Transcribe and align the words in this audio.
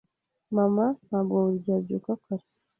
Mama 0.55 0.85
ntabwo 1.05 1.35
buri 1.43 1.57
gihe 1.65 1.77
abyuka 1.79 2.11
kare. 2.23 2.45